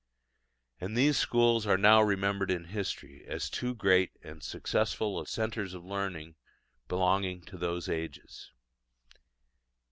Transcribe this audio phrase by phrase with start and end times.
[0.79, 5.85] And these schools are now remembered in history as two great and successful centres of
[5.85, 6.33] learning
[6.87, 8.51] belonging to those ages.